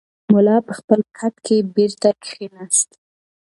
[0.33, 2.89] ملا په خپل کټ کې بېرته کښېناست.